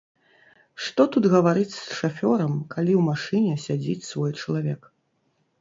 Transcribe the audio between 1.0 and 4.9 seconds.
тут гаварыць з шафёрам, калі ў машыне сядзіць свой чалавек!